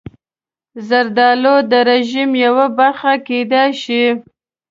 زردالو 0.87 1.55
د 1.71 1.73
رژیم 1.91 2.31
یوه 2.45 2.65
برخه 2.79 3.11
کېدای 3.27 3.69
شي. 3.83 4.03